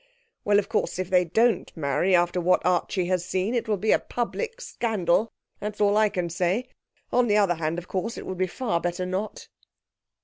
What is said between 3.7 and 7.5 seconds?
be a public scandal, that's all I can say. On the